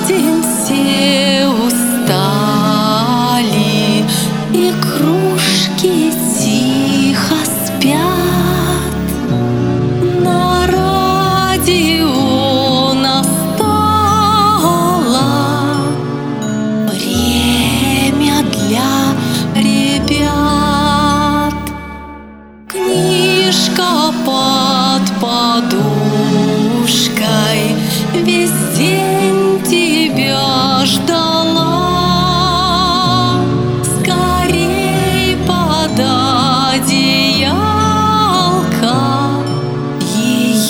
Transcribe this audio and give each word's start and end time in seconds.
fighting 0.00 0.57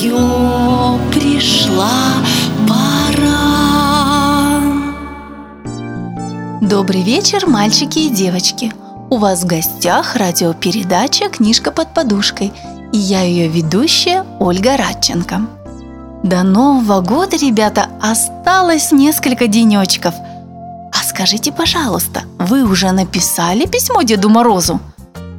ее 0.09 0.99
пришла 1.13 1.91
пора. 2.67 4.61
Добрый 6.63 7.03
вечер, 7.03 7.47
мальчики 7.47 7.99
и 8.01 8.09
девочки! 8.09 8.73
У 9.11 9.19
вас 9.19 9.43
в 9.43 9.47
гостях 9.47 10.17
радиопередача 10.17 11.29
«Книжка 11.29 11.71
под 11.71 11.95
подушкой» 11.95 12.53
и 12.91 12.97
я 12.97 13.21
ее 13.23 13.49
ведущая 13.49 14.25
Ольга 14.39 14.79
Радченко. 14.79 15.43
До 16.23 16.43
Нового 16.43 17.03
года, 17.03 17.37
ребята, 17.37 17.89
осталось 18.01 18.93
несколько 18.93 19.47
денечков. 19.47 20.15
А 20.91 21.03
скажите, 21.07 21.53
пожалуйста, 21.53 22.23
вы 22.39 22.65
уже 22.65 22.93
написали 22.93 23.67
письмо 23.67 24.03
Деду 24.03 24.31
Морозу? 24.31 24.81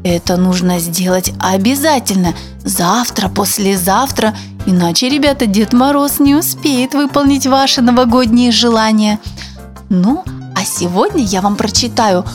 Это 0.04 0.38
нужно 0.38 0.80
сделать 0.80 1.33
обязательно, 1.39 2.33
завтра, 2.64 3.28
послезавтра, 3.28 4.33
иначе, 4.70 5.09
ребята, 5.09 5.45
Дед 5.45 5.73
Мороз 5.73 6.20
не 6.20 6.36
успеет 6.36 6.94
выполнить 6.94 7.48
ваши 7.48 7.81
новогодние 7.81 8.52
желания. 8.52 9.20
Ну, 9.89 10.23
а 10.56 10.64
сегодня 10.64 11.23
я 11.23 11.42
вам 11.42 11.56
прочитаю 11.56 12.26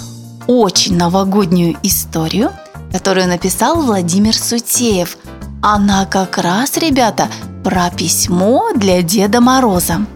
очень 0.46 0.96
новогоднюю 0.96 1.76
историю, 1.82 2.50
которую 2.92 3.28
написал 3.28 3.80
Владимир 3.80 4.34
Сутеев. 4.34 5.16
Она 5.62 6.06
как 6.06 6.38
раз, 6.38 6.76
ребята, 6.76 7.28
про 7.62 7.90
письмо 7.90 8.72
для 8.74 9.02
Деда 9.02 9.40
Мороза. 9.40 10.06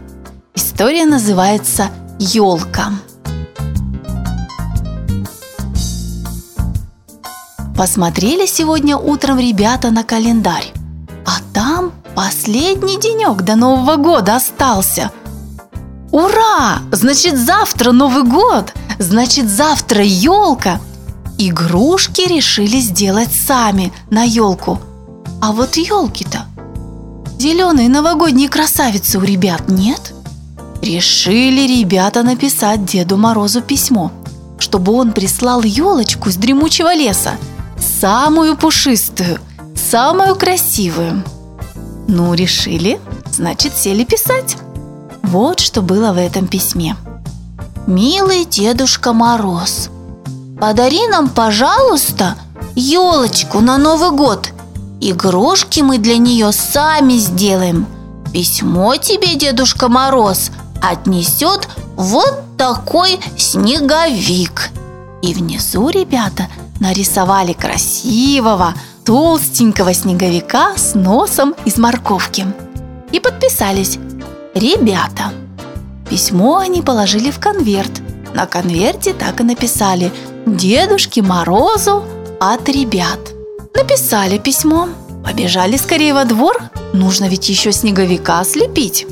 История 0.55 1.07
называется 1.07 1.89
«Елка». 2.19 2.91
Посмотрели 7.77 8.45
сегодня 8.45 8.97
утром 8.97 9.39
ребята 9.39 9.93
на 9.93 10.03
календарь, 10.03 10.73
а 11.25 11.39
там 11.55 11.93
последний 12.19 12.99
денек 12.99 13.43
до 13.43 13.55
Нового 13.55 13.95
года 13.95 14.35
остался. 14.35 15.13
Ура! 16.11 16.81
Значит, 16.91 17.39
завтра 17.39 17.93
Новый 17.93 18.25
год! 18.25 18.73
Значит, 18.99 19.49
завтра 19.49 20.03
елка! 20.03 20.81
Игрушки 21.39 22.23
решили 22.23 22.81
сделать 22.81 23.29
сами 23.33 23.93
на 24.11 24.25
елку. 24.25 24.81
А 25.41 25.53
вот 25.53 25.77
елки-то 25.77 26.47
зеленые 27.39 27.89
новогодние 27.89 28.49
красавицы 28.49 29.19
у 29.19 29.23
ребят 29.23 29.69
нет? 29.69 30.13
Решили 30.83 31.69
ребята 31.69 32.25
написать 32.25 32.85
Деду 32.85 33.17
Морозу 33.17 33.61
письмо, 33.61 34.11
чтобы 34.59 34.91
он 34.91 35.13
прислал 35.13 35.63
елочку 35.63 36.33
с 36.33 36.35
дремучего 36.35 36.93
леса, 36.93 37.37
самую 37.79 38.57
пушистую, 38.57 39.39
самую 39.77 40.35
красивую. 40.35 41.23
Ну, 42.09 42.33
решили, 42.33 42.99
значит, 43.31 43.77
сели 43.77 44.03
писать. 44.03 44.57
Вот 45.23 45.61
что 45.61 45.83
было 45.83 46.13
в 46.13 46.17
этом 46.17 46.49
письме. 46.49 46.97
«Милый 47.87 48.47
Дедушка 48.47 49.13
Мороз, 49.13 49.91
подари 50.59 51.07
нам, 51.09 51.29
пожалуйста, 51.29 52.37
елочку 52.75 53.61
на 53.61 53.77
Новый 53.77 54.11
год. 54.11 54.53
Игрушки 55.03 55.81
мы 55.81 55.99
для 55.99 56.17
нее 56.17 56.51
сами 56.53 57.19
сделаем. 57.19 57.87
Письмо 58.33 58.97
тебе, 58.97 59.35
Дедушка 59.35 59.89
Мороз, 59.89 60.51
отнесет 60.81 61.69
вот 61.95 62.57
такой 62.57 63.21
снеговик». 63.37 64.71
И 65.21 65.35
внизу 65.35 65.91
ребята 65.91 66.49
нарисовали 66.81 67.53
красивого, 67.53 68.73
толстенького 69.09 69.95
снеговика 69.95 70.77
с 70.77 70.95
носом 70.95 71.55
из 71.65 71.79
морковки. 71.79 72.45
И 73.11 73.21
подписались 73.21 73.99
«Ребята». 74.55 75.33
Письмо 76.11 76.59
они 76.59 76.83
положили 76.83 77.31
в 77.31 77.39
конверт. 77.39 78.03
На 78.35 78.45
конверте 78.45 79.15
так 79.15 79.41
и 79.41 79.45
написали 79.45 80.13
«Дедушке 80.45 81.23
Морозу 81.23 82.05
от 82.39 82.69
ребят». 82.69 83.19
Написали 83.75 84.37
письмо, 84.37 84.91
побежали 85.25 85.79
скорее 85.79 86.13
во 86.13 86.27
двор, 86.27 86.61
нужно 86.93 87.31
ведь 87.31 87.49
еще 87.49 87.73
снеговика 87.73 88.45
слепить. 88.45 89.07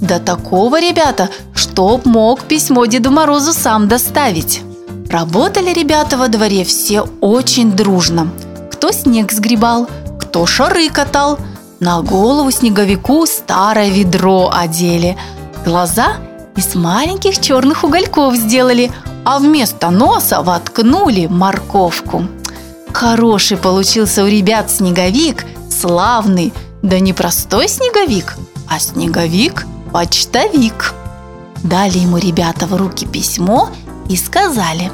До 0.00 0.18
такого, 0.18 0.80
ребята, 0.80 1.28
чтоб 1.54 2.04
мог 2.06 2.40
письмо 2.42 2.86
Деду 2.86 3.12
Морозу 3.12 3.52
сам 3.52 3.86
доставить. 3.86 4.62
Работали 5.08 5.72
ребята 5.72 6.16
во 6.16 6.26
дворе 6.26 6.64
все 6.64 7.02
очень 7.20 7.70
дружно. 7.70 8.32
Кто 8.78 8.92
снег 8.92 9.32
сгребал, 9.32 9.88
кто 10.20 10.46
шары 10.46 10.88
катал. 10.88 11.40
На 11.80 12.00
голову 12.00 12.52
снеговику 12.52 13.26
старое 13.26 13.90
ведро 13.90 14.52
одели. 14.54 15.18
Глаза 15.64 16.18
из 16.54 16.76
маленьких 16.76 17.40
черных 17.40 17.82
угольков 17.82 18.36
сделали, 18.36 18.92
а 19.24 19.40
вместо 19.40 19.90
носа 19.90 20.42
воткнули 20.42 21.26
морковку. 21.26 22.28
Хороший 22.92 23.56
получился 23.56 24.22
у 24.22 24.28
ребят 24.28 24.70
снеговик, 24.70 25.44
славный, 25.68 26.52
да 26.80 27.00
не 27.00 27.12
простой 27.12 27.66
снеговик, 27.66 28.36
а 28.68 28.78
снеговик-почтовик. 28.78 30.94
Дали 31.64 31.98
ему 31.98 32.18
ребята 32.18 32.68
в 32.68 32.76
руки 32.76 33.06
письмо 33.06 33.70
и 34.08 34.16
сказали 34.16 34.92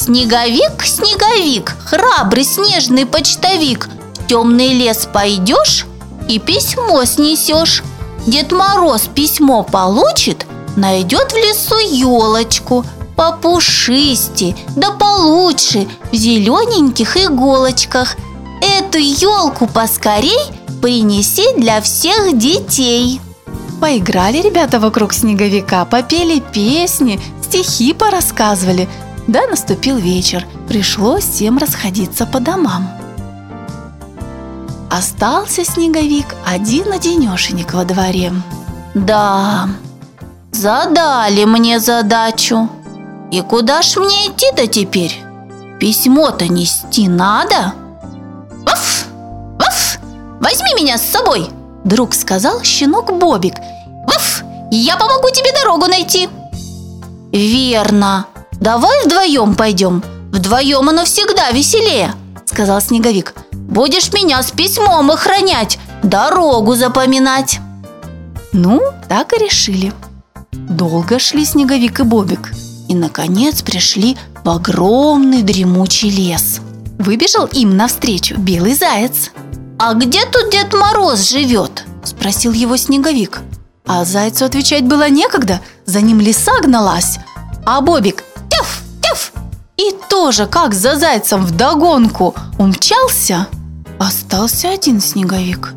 «Снеговик, 0.00 0.82
снеговик, 0.82 1.76
храбрый 1.84 2.42
снежный 2.42 3.04
почтовик, 3.04 3.86
в 4.14 4.26
темный 4.26 4.72
лес 4.72 5.06
пойдешь 5.12 5.84
и 6.26 6.38
письмо 6.38 7.04
снесешь. 7.04 7.82
Дед 8.26 8.50
Мороз 8.50 9.02
письмо 9.14 9.62
получит, 9.62 10.46
найдет 10.74 11.32
в 11.32 11.36
лесу 11.36 11.78
елочку, 11.78 12.82
попушисти, 13.14 14.56
да 14.74 14.92
получше, 14.92 15.86
в 16.10 16.14
зелененьких 16.16 17.18
иголочках. 17.18 18.16
Эту 18.62 18.96
елку 18.96 19.66
поскорей 19.66 20.46
принеси 20.80 21.44
для 21.58 21.82
всех 21.82 22.38
детей. 22.38 23.20
Поиграли 23.82 24.40
ребята 24.40 24.80
вокруг 24.80 25.12
снеговика, 25.12 25.84
попели 25.84 26.40
песни, 26.40 27.20
стихи 27.42 27.92
порассказывали. 27.92 28.88
Да, 29.30 29.46
наступил 29.46 29.96
вечер, 29.96 30.44
пришлось 30.66 31.22
всем 31.22 31.56
расходиться 31.56 32.26
по 32.26 32.40
домам. 32.40 32.90
Остался 34.90 35.64
снеговик 35.64 36.34
один-одинешенек 36.44 37.72
во 37.72 37.84
дворе. 37.84 38.32
Да, 38.94 39.68
задали 40.50 41.44
мне 41.44 41.78
задачу. 41.78 42.68
И 43.30 43.40
куда 43.42 43.82
ж 43.82 43.98
мне 43.98 44.26
идти-то 44.26 44.66
теперь? 44.66 45.16
Письмо-то 45.78 46.48
нести 46.48 47.06
надо. 47.06 47.74
Ваф! 48.66 49.06
Ваф! 49.60 49.98
Возьми 50.40 50.74
меня 50.74 50.98
с 50.98 51.02
собой! 51.02 51.48
Вдруг 51.84 52.14
сказал 52.14 52.64
щенок 52.64 53.16
Бобик. 53.16 53.54
Ваф! 54.08 54.42
Я 54.72 54.96
помогу 54.96 55.30
тебе 55.30 55.52
дорогу 55.52 55.86
найти. 55.86 56.28
Верно. 57.30 58.26
Давай 58.60 59.04
вдвоем 59.06 59.54
пойдем. 59.54 60.02
Вдвоем 60.32 60.88
оно 60.88 61.04
всегда 61.04 61.50
веселее, 61.50 62.14
сказал 62.44 62.80
Снеговик. 62.80 63.34
Будешь 63.52 64.12
меня 64.12 64.42
с 64.42 64.50
письмом 64.50 65.10
охранять, 65.10 65.78
дорогу 66.02 66.74
запоминать. 66.74 67.58
Ну, 68.52 68.80
так 69.08 69.32
и 69.32 69.42
решили. 69.42 69.92
Долго 70.52 71.18
шли 71.18 71.44
Снеговик 71.44 72.00
и 72.00 72.02
Бобик 72.02 72.52
и, 72.88 72.94
наконец, 72.94 73.62
пришли 73.62 74.18
в 74.44 74.50
огромный 74.50 75.42
дремучий 75.42 76.10
лес. 76.10 76.60
Выбежал 76.98 77.46
им 77.46 77.76
навстречу 77.76 78.36
белый 78.36 78.74
заяц. 78.74 79.30
«А 79.78 79.94
где 79.94 80.26
тут 80.26 80.50
Дед 80.50 80.74
Мороз 80.74 81.30
живет?»– 81.30 81.84
спросил 82.04 82.52
его 82.52 82.76
Снеговик. 82.76 83.40
А 83.86 84.04
зайцу 84.04 84.44
отвечать 84.44 84.84
было 84.84 85.08
некогда, 85.08 85.60
за 85.86 86.00
ним 86.00 86.20
лиса 86.20 86.52
гналась. 86.60 87.18
А 87.64 87.80
Бобик 87.80 88.24
тяф, 88.60 88.82
тяф, 89.02 89.32
и 89.76 89.94
тоже, 90.08 90.46
как 90.46 90.74
за 90.74 90.96
зайцем 90.96 91.44
вдогонку 91.44 92.34
умчался, 92.58 93.46
остался 93.98 94.70
один 94.70 95.00
снеговик. 95.00 95.74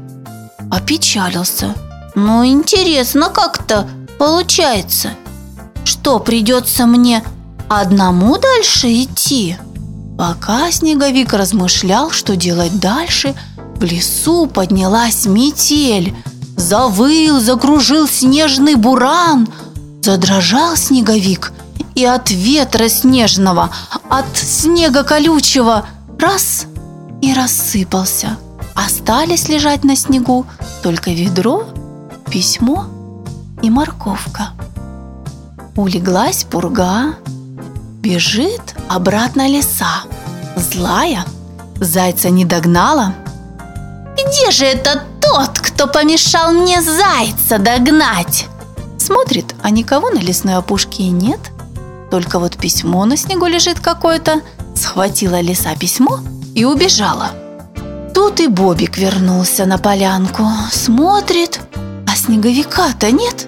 Опечалился. 0.72 1.76
Ну, 2.16 2.46
интересно 2.46 3.30
как-то 3.30 3.88
получается. 4.20 5.12
Что, 5.86 6.20
придется 6.20 6.86
мне 6.86 7.24
одному 7.70 8.38
дальше 8.38 8.88
идти? 8.92 9.58
Пока 10.18 10.72
снеговик 10.72 11.34
размышлял, 11.34 12.12
что 12.12 12.36
делать 12.36 12.80
дальше, 12.80 13.36
в 13.76 13.84
лесу 13.84 14.48
поднялась 14.48 15.26
метель. 15.26 16.16
Завыл, 16.56 17.40
закружил 17.40 18.08
снежный 18.08 18.76
буран. 18.76 19.48
Задрожал 20.02 20.76
снеговик, 20.76 21.52
и 21.96 22.06
от 22.06 22.32
ветра 22.32 22.90
снежного, 22.90 23.70
от 24.10 24.38
снега 24.38 25.04
колючего 25.04 25.86
раз 26.20 26.66
и 27.22 27.34
рассыпался. 27.34 28.38
Остались 28.76 29.50
лежать 29.50 29.84
на 29.84 29.96
снегу 29.96 30.46
только 30.82 31.12
ведро, 31.12 31.66
письмо 32.30 32.86
и 33.62 33.70
морковка. 33.70 34.50
Улеглась 35.76 36.44
пурга, 36.44 37.16
бежит 38.02 38.76
обратно 38.90 39.48
леса. 39.48 40.04
Злая, 40.56 41.26
зайца 41.80 42.30
не 42.30 42.46
догнала. 42.46 43.14
«Где 44.14 44.52
же 44.52 44.66
это 44.66 45.04
тот, 45.20 45.60
кто 45.60 45.88
помешал 45.88 46.52
мне 46.52 46.82
зайца 46.82 47.58
догнать?» 47.58 48.48
Смотрит, 48.98 49.56
а 49.62 49.70
никого 49.70 50.10
на 50.12 50.20
лесной 50.20 50.56
опушке 50.56 51.04
и 51.04 51.10
нет. 51.10 51.40
Только 52.14 52.38
вот 52.38 52.58
письмо 52.58 53.06
на 53.06 53.18
снегу 53.18 53.48
лежит 53.48 53.80
какое-то. 53.80 54.42
Схватила 54.76 55.42
лиса 55.42 55.76
письмо 55.76 56.20
и 56.54 56.64
убежала. 56.64 57.32
Тут 58.14 58.40
и 58.40 58.48
Бобик 58.48 59.00
вернулся 59.00 59.66
на 59.66 59.80
полянку. 59.80 60.44
Смотрит, 60.72 61.60
а 62.06 62.16
снеговика-то 62.16 63.10
нет. 63.10 63.48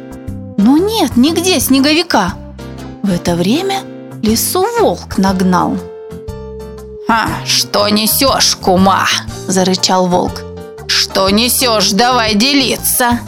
Ну 0.57 0.77
нет, 0.77 1.15
нигде 1.15 1.59
снеговика. 1.59 2.33
В 3.03 3.11
это 3.11 3.35
время 3.35 3.83
лесу 4.23 4.65
волк 4.79 5.19
нагнал. 5.19 5.77
«А, 7.07 7.27
что 7.45 7.87
несешь, 7.89 8.55
кума?»– 8.55 9.05
зарычал 9.47 10.07
волк. 10.07 10.41
«Что 10.87 11.29
несешь? 11.29 11.91
Давай 11.91 12.33
делиться!» 12.33 13.19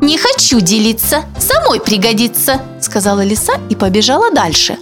«Не 0.00 0.16
хочу 0.16 0.60
делиться, 0.60 1.24
самой 1.38 1.78
пригодится»,– 1.78 2.62
сказала 2.80 3.22
лиса 3.22 3.52
и 3.68 3.74
побежала 3.74 4.30
дальше. 4.30 4.78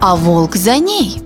А 0.00 0.16
волк 0.16 0.56
за 0.56 0.78
ней. 0.78 1.20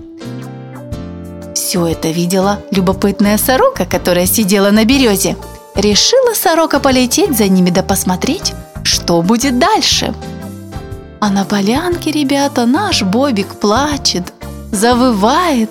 Все 1.55 1.87
это 1.87 2.09
видела 2.09 2.59
любопытная 2.71 3.37
сорока, 3.37 3.85
которая 3.85 4.25
сидела 4.25 4.71
на 4.71 4.83
березе. 4.83 5.37
Решила 5.75 6.33
сорока 6.33 6.79
полететь 6.79 7.37
за 7.37 7.47
ними 7.47 7.69
да 7.69 7.81
посмотреть, 7.81 8.53
что 8.83 9.21
будет 9.21 9.57
дальше. 9.57 10.13
А 11.21 11.29
на 11.29 11.45
полянке, 11.45 12.11
ребята, 12.11 12.65
наш 12.65 13.03
Бобик 13.03 13.55
плачет, 13.55 14.33
завывает, 14.71 15.69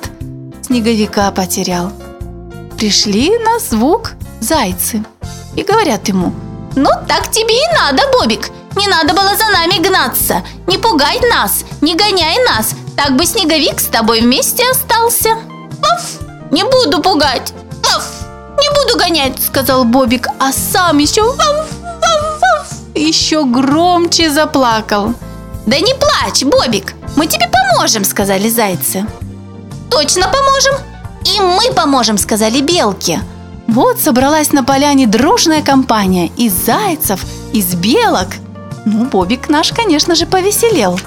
снеговика 0.62 1.30
потерял. 1.32 1.92
Пришли 2.78 3.30
на 3.38 3.58
звук 3.58 4.12
зайцы 4.40 5.04
и 5.54 5.62
говорят 5.62 6.08
ему– 6.08 6.32
ну, 6.78 6.90
так 7.08 7.30
тебе 7.30 7.54
и 7.54 7.74
надо, 7.74 8.02
Бобик. 8.12 8.50
Не 8.76 8.86
надо 8.86 9.12
было 9.12 9.36
за 9.36 9.48
нами 9.48 9.78
гнаться. 9.82 10.44
Не 10.66 10.78
пугай 10.78 11.18
нас, 11.30 11.64
не 11.80 11.94
гоняй 11.94 12.38
нас. 12.46 12.74
Так 12.96 13.16
бы 13.16 13.26
снеговик 13.26 13.80
с 13.80 13.86
тобой 13.86 14.20
вместе 14.20 14.64
остался. 14.70 15.30
Ваф, 15.80 16.20
не 16.52 16.62
буду 16.62 17.02
пугать. 17.02 17.52
Ваф, 17.82 18.04
не 18.60 18.68
буду 18.70 18.96
гонять, 18.96 19.42
сказал 19.42 19.84
Бобик, 19.84 20.28
а 20.38 20.52
сам 20.52 20.98
еще 20.98 21.22
ваф, 21.22 21.66
ваф, 21.82 22.40
ваф, 22.40 22.72
еще 22.94 23.44
громче 23.44 24.30
заплакал. 24.30 25.14
Да 25.66 25.78
не 25.78 25.94
плачь, 25.94 26.44
Бобик, 26.44 26.94
мы 27.16 27.26
тебе 27.26 27.48
поможем, 27.48 28.04
сказали 28.04 28.48
зайцы. 28.48 29.04
Точно 29.90 30.28
поможем? 30.28 30.74
И 31.24 31.40
мы 31.40 31.72
поможем, 31.74 32.18
сказали 32.18 32.60
белки. 32.60 33.18
Вот 33.68 34.00
собралась 34.00 34.52
на 34.52 34.64
поляне 34.64 35.06
дружная 35.06 35.62
компания 35.62 36.30
из 36.38 36.54
зайцев, 36.54 37.24
из 37.52 37.74
белок. 37.74 38.28
Ну, 38.86 39.04
Бобик 39.04 39.50
наш, 39.50 39.72
конечно 39.72 40.14
же, 40.14 40.24
повеселел. 40.24 40.98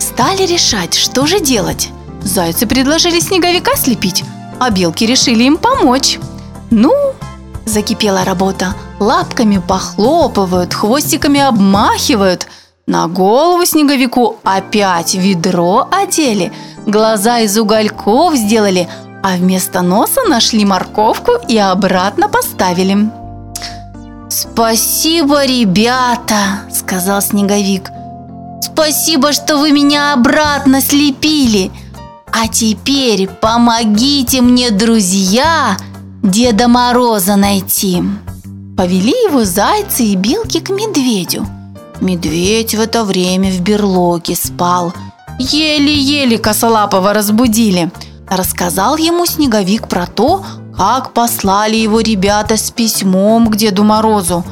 Стали 0.00 0.44
решать, 0.44 0.94
что 0.94 1.26
же 1.26 1.38
делать. 1.38 1.90
Зайцы 2.22 2.66
предложили 2.66 3.20
снеговика 3.20 3.76
слепить, 3.76 4.24
а 4.58 4.70
белки 4.70 5.06
решили 5.06 5.44
им 5.44 5.56
помочь. 5.56 6.18
Ну, 6.72 6.92
закипела 7.64 8.24
работа. 8.24 8.74
Лапками 8.98 9.58
похлопывают, 9.58 10.74
хвостиками 10.74 11.38
обмахивают. 11.38 12.48
На 12.88 13.06
голову 13.06 13.64
снеговику 13.64 14.38
опять 14.42 15.14
ведро 15.14 15.86
одели, 15.92 16.52
глаза 16.84 17.38
из 17.40 17.56
угольков 17.56 18.34
сделали, 18.34 18.88
а 19.22 19.36
вместо 19.36 19.82
носа 19.82 20.20
нашли 20.28 20.64
морковку 20.64 21.32
и 21.48 21.56
обратно 21.56 22.28
поставили. 22.28 23.10
«Спасибо, 24.28 25.44
ребята!»– 25.44 26.60
сказал 26.72 27.22
Снеговик. 27.22 27.90
«Спасибо, 28.60 29.32
что 29.32 29.56
вы 29.56 29.72
меня 29.72 30.12
обратно 30.12 30.80
слепили! 30.80 31.70
А 32.30 32.46
теперь 32.46 33.26
помогите 33.26 34.42
мне, 34.42 34.70
друзья, 34.70 35.76
Деда 36.22 36.68
Мороза 36.68 37.36
найти!» 37.36 38.02
Повели 38.76 39.14
его 39.28 39.44
зайцы 39.44 40.04
и 40.04 40.14
белки 40.14 40.60
к 40.60 40.70
медведю. 40.70 41.46
Медведь 42.00 42.76
в 42.76 42.80
это 42.80 43.02
время 43.02 43.50
в 43.50 43.60
берлоге 43.60 44.36
спал. 44.36 44.92
Еле-еле 45.40 46.38
косолапого 46.38 47.12
разбудили– 47.12 47.90
Рассказал 48.30 48.96
ему 48.96 49.26
Снеговик 49.26 49.88
про 49.88 50.06
то, 50.06 50.44
как 50.76 51.12
послали 51.12 51.76
его 51.76 52.00
ребята 52.00 52.56
с 52.56 52.70
письмом 52.70 53.48
к 53.48 53.56
Деду 53.56 53.84
Морозу. 53.84 54.44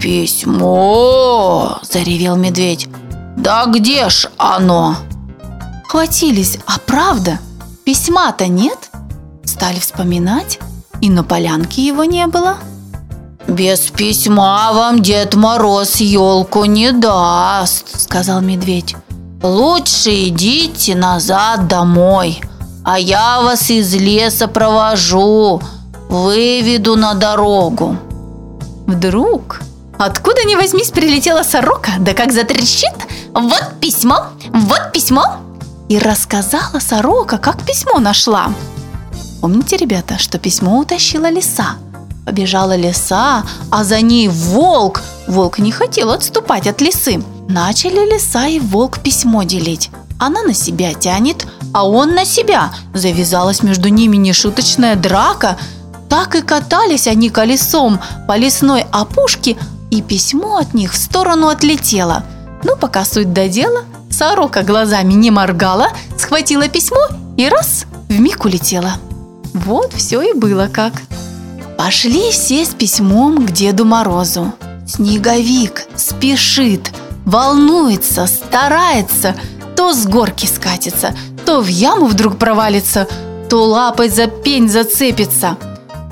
«Письмо!»– 0.00 1.78
заревел 1.82 2.36
медведь. 2.36 2.88
«Да 3.36 3.66
где 3.66 4.08
ж 4.08 4.28
оно?» 4.36 4.96
Хватились, 5.88 6.58
а 6.66 6.78
правда, 6.84 7.38
письма-то 7.84 8.48
нет? 8.48 8.90
Стали 9.44 9.78
вспоминать, 9.78 10.58
и 11.00 11.08
на 11.08 11.22
полянке 11.22 11.86
его 11.86 12.04
не 12.04 12.26
было. 12.26 12.56
«Без 13.46 13.80
письма 13.90 14.70
вам 14.72 15.02
Дед 15.02 15.34
Мороз 15.34 15.96
елку 15.96 16.64
не 16.64 16.92
даст»,– 16.92 18.00
сказал 18.00 18.40
медведь. 18.40 18.96
«Лучше 19.42 20.28
идите 20.28 20.96
назад 20.96 21.68
домой, 21.68 22.40
а 22.84 22.98
я 22.98 23.40
вас 23.42 23.70
из 23.70 23.94
леса 23.94 24.46
провожу, 24.46 25.60
выведу 26.08 26.96
на 26.96 27.14
дорогу». 27.14 27.96
Вдруг, 28.86 29.62
откуда 29.98 30.44
ни 30.44 30.54
возьмись, 30.54 30.90
прилетела 30.90 31.42
сорока, 31.42 31.92
да 31.98 32.12
как 32.12 32.32
затрещит, 32.32 32.94
вот 33.32 33.64
письмо, 33.80 34.26
вот 34.52 34.92
письмо. 34.92 35.36
И 35.88 35.98
рассказала 35.98 36.78
сорока, 36.80 37.38
как 37.38 37.62
письмо 37.62 37.98
нашла. 37.98 38.52
Помните, 39.40 39.76
ребята, 39.76 40.18
что 40.18 40.38
письмо 40.38 40.78
утащила 40.78 41.30
лиса? 41.30 41.76
Побежала 42.24 42.76
лиса, 42.76 43.44
а 43.70 43.84
за 43.84 44.00
ней 44.00 44.28
волк. 44.28 45.02
Волк 45.28 45.58
не 45.58 45.72
хотел 45.72 46.10
отступать 46.10 46.66
от 46.66 46.80
лисы. 46.80 47.22
Начали 47.48 48.10
лиса 48.10 48.46
и 48.46 48.58
волк 48.58 49.00
письмо 49.00 49.42
делить. 49.42 49.90
Она 50.24 50.42
на 50.42 50.54
себя 50.54 50.94
тянет, 50.94 51.46
а 51.74 51.86
он 51.86 52.14
на 52.14 52.24
себя. 52.24 52.72
Завязалась 52.94 53.62
между 53.62 53.90
ними 53.90 54.16
нешуточная 54.16 54.96
драка. 54.96 55.58
Так 56.08 56.34
и 56.34 56.40
катались 56.40 57.06
они 57.06 57.28
колесом 57.28 58.00
по 58.26 58.34
лесной 58.38 58.86
опушке, 58.90 59.58
и 59.90 60.00
письмо 60.00 60.56
от 60.56 60.72
них 60.72 60.94
в 60.94 60.96
сторону 60.96 61.48
отлетело. 61.48 62.24
Ну, 62.62 62.74
пока 62.74 63.04
суть 63.04 63.34
до 63.34 63.50
дела, 63.50 63.82
сорока 64.10 64.62
глазами 64.62 65.12
не 65.12 65.30
моргала, 65.30 65.88
схватила 66.16 66.68
письмо 66.68 67.06
и 67.36 67.46
раз, 67.46 67.84
в 68.08 68.18
миг 68.18 68.46
улетела. 68.46 68.92
Вот 69.52 69.92
все 69.92 70.22
и 70.22 70.32
было 70.32 70.70
как. 70.72 70.94
Пошли 71.76 72.30
все 72.30 72.64
с 72.64 72.70
письмом 72.70 73.46
к 73.46 73.50
Деду 73.50 73.84
Морозу. 73.84 74.54
Снеговик 74.86 75.86
спешит, 75.96 76.92
волнуется, 77.26 78.26
старается, 78.26 79.34
то 79.76 79.92
с 79.92 80.06
горки 80.06 80.46
скатится, 80.46 81.14
то 81.44 81.60
в 81.60 81.66
яму 81.66 82.06
вдруг 82.06 82.38
провалится, 82.38 83.06
то 83.48 83.64
лапой 83.64 84.08
за 84.08 84.26
пень 84.26 84.68
зацепится. 84.68 85.56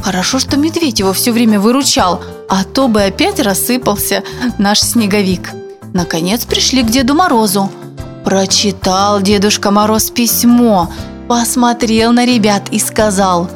Хорошо, 0.02 0.38
что 0.38 0.57
медведь 0.57 0.99
его 0.99 1.12
все 1.12 1.33
время 1.33 1.61
выручал, 1.61 2.21
а 2.49 2.64
то 2.64 2.88
бы 2.88 3.02
опять 3.02 3.40
рассыпался 3.40 4.25
наш 4.59 4.81
снеговик. 4.81 5.50
Наконец 5.92 6.45
пришли 6.45 6.83
к 6.83 6.90
Деду 6.90 7.14
Морозу. 7.14 7.71
Прочитал 8.25 9.21
Дедушка 9.21 9.71
Мороз 9.71 10.11
письмо, 10.11 10.90
посмотрел 11.28 12.12
на 12.12 12.25
ребят 12.25 12.69
и 12.71 12.78
сказал, 12.78 13.49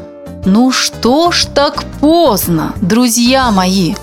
«Ну 0.45 0.71
что 0.71 1.33
ж 1.33 1.47
так 1.47 1.85
поздно, 2.01 2.75
друзья 2.81 3.51
мои? 3.51 3.95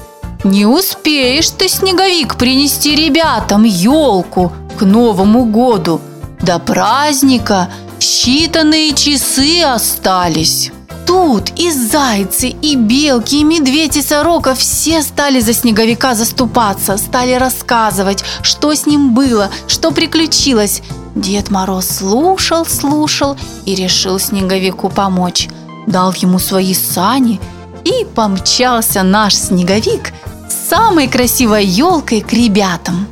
Не 0.44 0.66
успеешь 0.66 1.50
ты, 1.52 1.70
Снеговик, 1.70 2.36
принести 2.36 2.96
ребятам 2.96 3.64
елку 3.64 4.52
Новому 4.86 5.46
году. 5.46 6.02
До 6.42 6.60
праздника 6.60 7.70
считанные 8.00 8.94
часы 8.96 9.62
остались». 9.64 10.72
Тут 11.06 11.52
и 11.58 11.70
зайцы, 11.70 12.48
и 12.48 12.76
белки, 12.76 13.42
и 13.42 13.44
медведь, 13.44 13.98
и 13.98 14.02
сорока 14.02 14.56
все 14.56 15.02
стали 15.02 15.42
за 15.42 15.54
снеговика 15.54 16.16
заступаться, 16.16 16.98
стали 16.98 17.34
рассказывать, 17.34 18.24
что 18.42 18.74
с 18.74 18.86
ним 18.86 19.14
было, 19.14 19.50
что 19.68 19.92
приключилось. 19.92 20.82
Дед 21.16 21.52
Мороз 21.52 21.88
слушал, 21.88 22.66
слушал 22.66 23.38
и 23.66 23.76
решил 23.76 24.18
снеговику 24.18 24.90
помочь. 24.90 25.50
Дал 25.88 26.14
ему 26.14 26.40
свои 26.40 26.74
сани 26.74 27.40
и 27.84 28.06
помчался 28.16 29.04
наш 29.04 29.36
снеговик 29.36 30.14
с 30.50 30.70
самой 30.70 31.08
красивой 31.08 31.66
елкой 31.66 32.22
к 32.22 32.32
ребятам. 32.32 33.08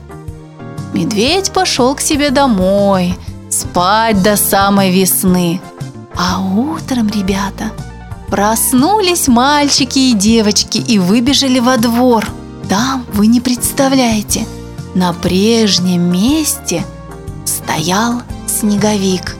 Медведь 0.93 1.51
пошел 1.51 1.95
к 1.95 2.01
себе 2.01 2.31
домой, 2.31 3.15
спать 3.49 4.21
до 4.21 4.35
самой 4.35 4.91
весны. 4.91 5.61
А 6.15 6.41
утром, 6.41 7.07
ребята, 7.07 7.71
проснулись 8.29 9.27
мальчики 9.27 9.99
и 9.99 10.13
девочки 10.13 10.77
и 10.77 10.99
выбежали 10.99 11.59
во 11.59 11.77
двор. 11.77 12.27
Там, 12.69 13.05
вы 13.13 13.27
не 13.27 13.39
представляете, 13.41 14.45
на 14.95 15.13
прежнем 15.13 16.11
месте 16.11 16.83
стоял 17.45 18.21
снеговик. 18.47 19.35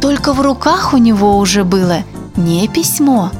Только 0.00 0.32
в 0.32 0.40
руках 0.40 0.94
у 0.94 0.96
него 0.96 1.38
уже 1.38 1.64
было 1.64 1.98
не 2.36 2.68
письмо, 2.68 3.30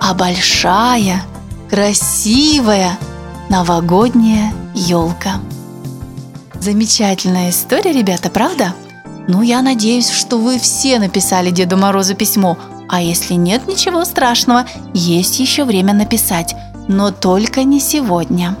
а 0.00 0.14
большая, 0.14 1.22
красивая 1.70 2.98
новогодняя 3.48 4.52
елка. 4.74 5.40
Замечательная 6.64 7.50
история, 7.50 7.92
ребята, 7.92 8.30
правда? 8.30 8.72
Ну, 9.28 9.42
я 9.42 9.60
надеюсь, 9.60 10.08
что 10.08 10.38
вы 10.38 10.58
все 10.58 10.98
написали 10.98 11.50
Деду 11.50 11.76
Морозу 11.76 12.14
письмо, 12.14 12.56
а 12.88 13.02
если 13.02 13.34
нет 13.34 13.68
ничего 13.68 14.06
страшного, 14.06 14.64
есть 14.94 15.38
еще 15.40 15.64
время 15.64 15.92
написать, 15.92 16.56
но 16.88 17.10
только 17.10 17.64
не 17.64 17.80
сегодня. 17.80 18.56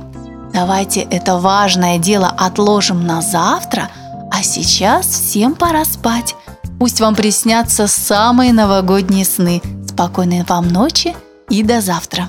Давайте 0.52 1.00
это 1.00 1.38
важное 1.38 1.96
дело 1.96 2.28
отложим 2.28 3.06
на 3.06 3.22
завтра, 3.22 3.88
а 4.30 4.42
сейчас 4.42 5.06
всем 5.06 5.54
пора 5.54 5.86
спать. 5.86 6.36
Пусть 6.78 7.00
вам 7.00 7.14
приснятся 7.14 7.86
самые 7.86 8.52
новогодние 8.52 9.24
сны. 9.24 9.62
Спокойной 9.88 10.44
вам 10.46 10.68
ночи 10.68 11.16
и 11.48 11.62
до 11.62 11.80
завтра. 11.80 12.28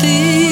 The. 0.00 0.45